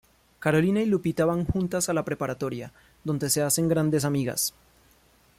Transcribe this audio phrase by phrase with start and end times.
[0.39, 2.71] Carolina y Lupita van juntas a la preparatoria,
[3.03, 4.51] donde se hacen grandes amigas.